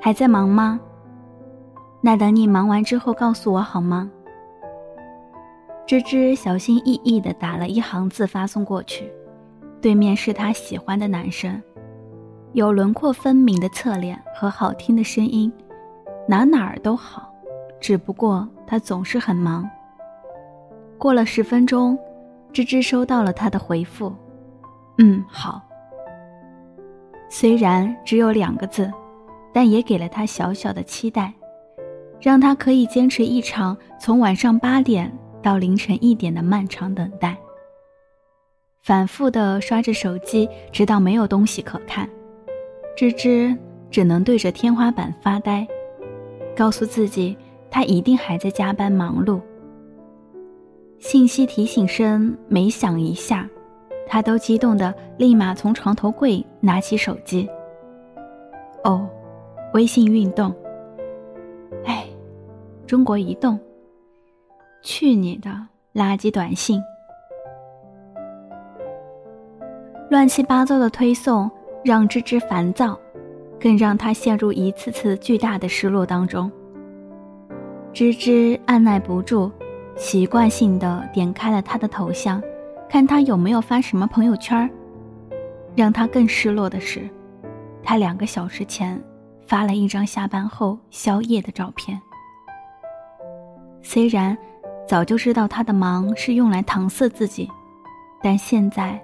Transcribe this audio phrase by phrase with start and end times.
[0.00, 0.80] 还在忙吗？
[2.00, 4.10] 那等你忙完之后告诉我好吗？
[5.86, 9.12] 芝芝小心翼翼地打了一行字发送过去，
[9.80, 11.60] 对面是他喜欢的男生，
[12.52, 15.52] 有轮廓分明的侧脸和好听的声音，
[16.26, 17.30] 哪哪儿都好，
[17.80, 19.68] 只不过他总是很忙。
[20.96, 21.98] 过了十分钟，
[22.52, 24.14] 芝芝收到了他的回复
[24.98, 25.60] ：“嗯，好。”
[27.28, 28.92] 虽然只有两个字，
[29.52, 31.32] 但也给了他小小的期待，
[32.20, 35.10] 让他可以坚持一场从晚上八点
[35.42, 37.36] 到凌晨一点的漫长等待。
[38.82, 42.08] 反复的刷着手机，直到没有东西可看，
[42.96, 43.56] 芝芝
[43.90, 45.66] 只能对着天花板发呆，
[46.56, 47.36] 告诉自己
[47.70, 49.40] 他一定还在加班忙碌。
[50.98, 53.48] 信息提醒声每响一下。
[54.12, 57.48] 他都激动的立马从床头柜拿起手机。
[58.82, 59.08] 哦，
[59.72, 60.54] 微信运动。
[61.84, 62.06] 哎，
[62.86, 63.58] 中国移动。
[64.82, 65.50] 去你的
[65.92, 66.82] 垃圾短信！
[70.08, 71.50] 乱七八糟的推送
[71.84, 72.98] 让芝芝烦躁，
[73.60, 76.50] 更让他陷入一次次巨大的失落当中。
[77.92, 79.50] 芝芝按耐不住，
[79.96, 82.42] 习惯性的点开了他的头像。
[82.88, 84.68] 看他有没有发什么朋友圈
[85.76, 87.08] 让他更失落的是，
[87.84, 89.00] 他两个小时前
[89.50, 92.00] 发了一张下班后宵夜的照片。
[93.82, 94.38] 虽然
[94.86, 97.50] 早就知道他的忙是用来搪塞自己，
[98.22, 99.02] 但现在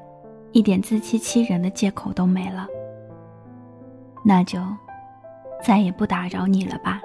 [0.53, 2.69] 一点自欺欺人的借口都没了。
[4.25, 4.61] 那就
[5.65, 7.01] 再也不打扰你了吧。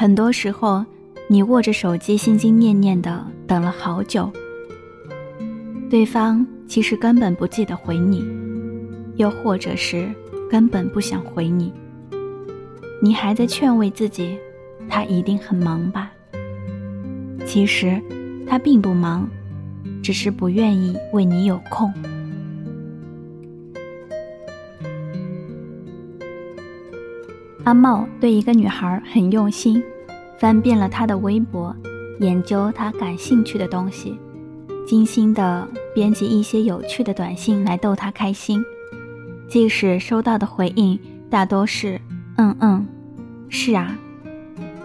[0.00, 0.82] 很多时候，
[1.28, 4.32] 你握着手机，心心念念的等了好久，
[5.90, 8.24] 对方其实根本不记得回你，
[9.16, 10.10] 又或者是
[10.50, 11.70] 根本不想回你。
[13.02, 14.38] 你还在劝慰自己，
[14.88, 16.10] 他一定很忙吧？
[17.44, 18.00] 其实
[18.48, 19.28] 他并不忙，
[20.02, 21.92] 只是不愿意为你有空。
[27.64, 29.82] 阿茂对一个女孩很用心，
[30.38, 31.74] 翻遍了她的微博，
[32.18, 34.18] 研究她感兴趣的东西，
[34.86, 38.64] 精心的编辑一些有趣的短信来逗她开心。
[39.46, 40.98] 即使收到的回应
[41.28, 42.00] 大多是
[42.38, 42.86] “嗯嗯，
[43.48, 43.96] 是啊”，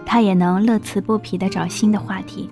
[0.04, 2.50] 他也能乐此不疲的找新的话题。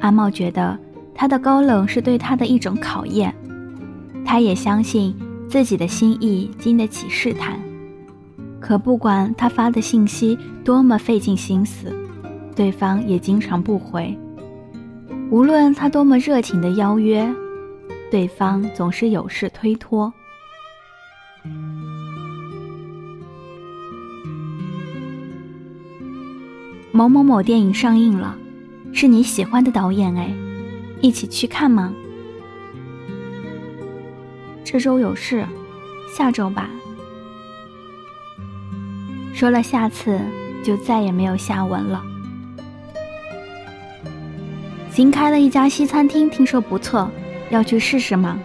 [0.00, 0.78] 阿茂觉得
[1.14, 3.34] 他的高冷是对他的一种考验，
[4.24, 5.14] 他也相信
[5.48, 7.60] 自己的心意经得起试探。
[8.60, 11.94] 可不管他发的信息多么费尽心思，
[12.54, 14.16] 对方也经常不回。
[15.30, 17.28] 无论他多么热情的邀约，
[18.10, 20.12] 对方总是有事推脱。
[26.92, 28.36] 某某某电影上映了，
[28.92, 30.34] 是你喜欢的导演哎，
[31.02, 31.92] 一起去看吗？
[34.64, 35.44] 这周有事，
[36.16, 36.70] 下周吧。
[39.36, 40.18] 说了下次，
[40.64, 42.02] 就再也没有下文了。
[44.90, 47.10] 新开了一家西餐厅，听说不错，
[47.50, 48.38] 要去试试吗？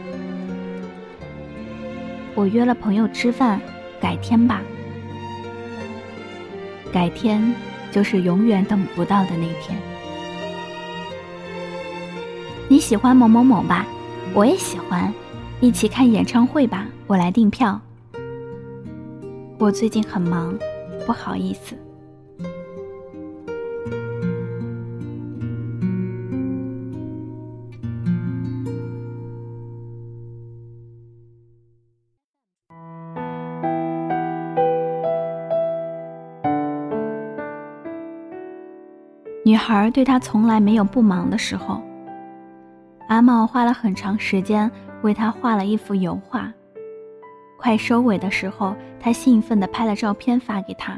[2.36, 3.62] 我约了朋友吃饭，
[4.02, 4.62] 改天吧。
[6.92, 7.56] 改天
[7.90, 9.80] 就是永远等不到的那天。
[12.68, 13.86] 你喜欢某某某吧？
[14.34, 15.14] 我也喜欢，
[15.62, 17.80] 一起看演唱会吧，我来订票。
[19.58, 20.54] 我最近很忙。
[21.02, 21.76] 不好意思。
[39.44, 41.82] 女孩对他从来没有不忙的时候。
[43.08, 44.72] 阿茂花了很长时间
[45.02, 46.50] 为他画了一幅油画。
[47.62, 50.98] 快收尾的时候，他兴奋地拍了照片发给他。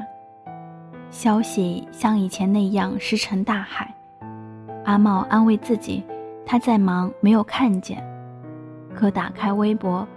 [1.09, 3.93] 消息像以前那样石沉大海。
[4.85, 6.01] 阿茂安慰自己，
[6.45, 8.01] 他在忙，没有看见。
[8.95, 10.07] 可打开微博，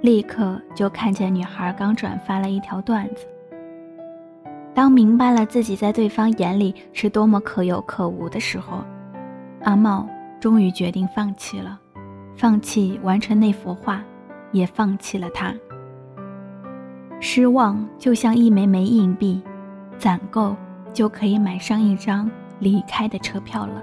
[0.00, 3.24] 立刻就看见女孩刚转发了一条段子。
[4.74, 8.82] 当明白了自己在对方眼里是多么可有可无的时候，
[9.62, 10.08] 阿茂
[10.40, 11.78] 终于决定放弃了，
[12.36, 14.02] 放弃完成那幅画。
[14.52, 15.52] 也放弃了他。
[17.18, 19.42] 失望就像一枚枚硬币，
[19.98, 20.56] 攒够
[20.92, 23.82] 就可以买上一张离开的车票了。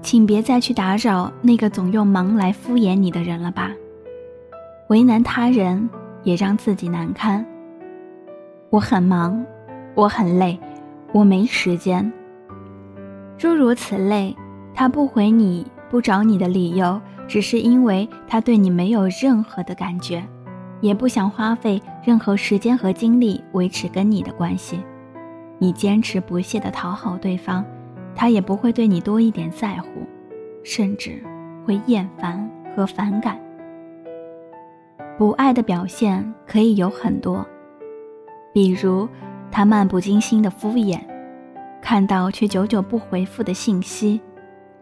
[0.00, 3.72] 请别再去打扰那个总用忙来敷衍你的人了吧，
[4.88, 5.90] 为难他人
[6.22, 7.44] 也让自己难堪。
[8.70, 9.44] 我很忙，
[9.94, 10.58] 我很累，
[11.12, 12.10] 我没时间。
[13.36, 14.34] 诸如此类，
[14.76, 20.22] 他不回你不找你的理由，只是因为他对你没有任何的感觉，
[20.82, 24.78] 也不想花费任何时间和精力维持跟你的关系。
[25.58, 27.64] 你坚持不懈的讨好对方。
[28.18, 29.88] 他也不会对你多一点在乎，
[30.64, 31.22] 甚至
[31.66, 33.38] 会厌烦和反感。
[35.18, 37.46] 不爱的表现可以有很多，
[38.54, 39.06] 比如
[39.50, 40.98] 他漫不经心的敷衍，
[41.82, 44.18] 看到却久久不回复的信息，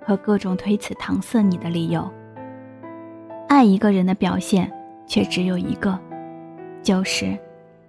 [0.06, 2.08] 和各种推辞搪塞你的理由。
[3.48, 4.70] 爱一个人的表现
[5.06, 5.98] 却只有一个，
[6.82, 7.36] 就是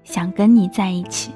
[0.04, 1.34] 想跟你在一起。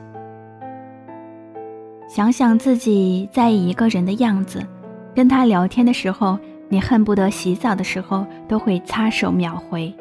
[2.08, 4.66] 想想自己在意一个人的样子，
[5.14, 9.94] 跟他聊天的时候，你恨不得洗澡的时候都会擦手秒回；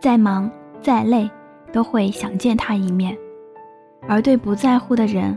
[0.00, 0.50] 再忙
[0.80, 1.30] 再累，
[1.70, 3.16] 都会想见他一面。
[4.08, 5.36] 而对不在乎的人，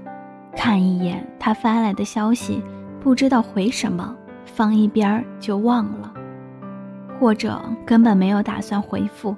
[0.55, 2.61] 看一眼他发来的消息，
[3.01, 4.15] 不知道回什么，
[4.47, 6.11] 放一边儿就忘了，
[7.19, 9.35] 或者根本没有打算回复。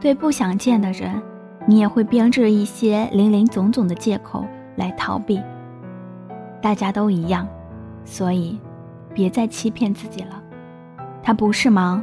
[0.00, 1.20] 对不想见的人，
[1.66, 4.46] 你也会编制一些林林总总的借口
[4.76, 5.38] 来逃避。
[6.62, 7.46] 大家都一样，
[8.04, 8.58] 所以
[9.12, 10.42] 别再欺骗自己了。
[11.22, 12.02] 他不是忙，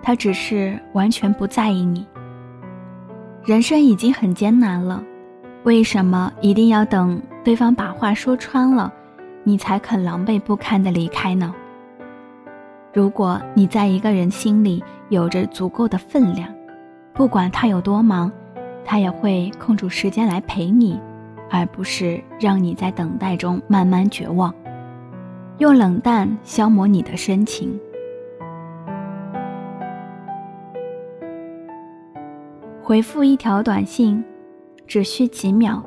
[0.00, 2.06] 他只是完全不在意你。
[3.44, 5.02] 人生已经很艰难了，
[5.64, 8.92] 为什么一定要等对方把话说穿了，
[9.42, 11.52] 你才肯狼狈不堪的离开呢？
[12.92, 16.48] 如果你在一个人心里有着足够的分量，
[17.14, 18.30] 不管他有多忙，
[18.84, 21.00] 他也会空出时间来陪你。
[21.54, 24.54] 而不是让你在等待中慢慢绝望，
[25.58, 27.78] 用冷淡消磨你的深情。
[32.82, 34.24] 回复一条短信，
[34.86, 35.84] 只需几秒，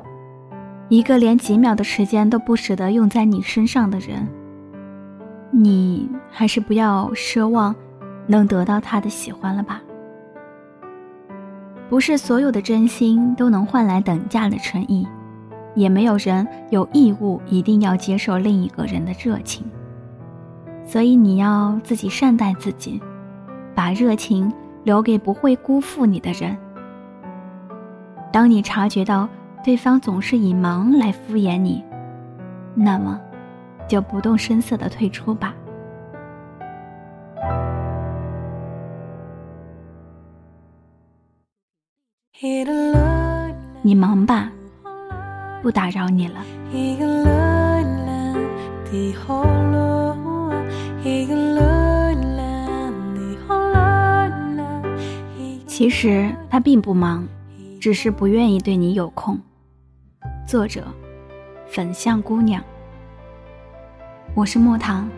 [0.88, 4.24] 一个连几秒的时间都不舍得用在你身上的人，
[5.58, 7.74] 你还是不要奢望
[8.26, 9.80] 能得到他的喜欢了吧。
[11.88, 15.06] 不是所有的真心都能换来等价的诚意。
[15.74, 19.62] 也没有人有义务一定要接受另一个人的热情，
[20.86, 22.98] 所以你要自己善待自己，
[23.74, 24.50] 把热情
[24.84, 26.56] 留给不会辜负你的人。
[28.32, 29.28] 当你察觉到
[29.62, 31.84] 对方总是以忙来敷衍你，
[32.74, 33.20] 那么
[33.88, 35.54] 就不动声色的退出吧。
[43.82, 44.50] 你忙吧。
[45.62, 46.44] 不打扰你了。
[55.66, 57.26] 其实他并不忙，
[57.80, 59.38] 只是不愿意对你有空。
[60.46, 60.84] 作者：
[61.66, 62.62] 粉象姑娘。
[64.36, 65.08] 我是莫糖。